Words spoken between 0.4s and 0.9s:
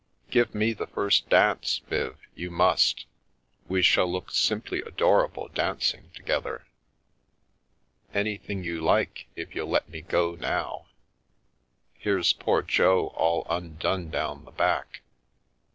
me the